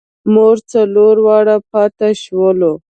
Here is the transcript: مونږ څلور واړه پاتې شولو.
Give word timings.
مونږ 0.33 0.57
څلور 0.73 1.15
واړه 1.25 1.55
پاتې 1.71 2.09
شولو. 2.23 2.73